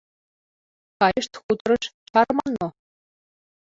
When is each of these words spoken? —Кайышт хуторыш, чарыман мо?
—Кайышт 0.99 1.33
хуторыш, 1.43 1.83
чарыман 2.09 2.51
мо? 2.59 2.67